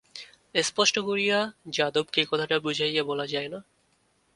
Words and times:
স্পষ্ট 0.55 0.95
করিয়া 0.99 1.37
যাদবকে 1.67 2.21
কথাটা 2.31 2.57
বুঝাইয়া 2.59 3.03
বলা 3.03 3.25
যায় 3.27 3.49
না। 3.49 3.59